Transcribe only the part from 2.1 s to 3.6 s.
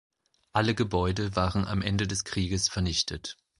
Krieges vernichtet.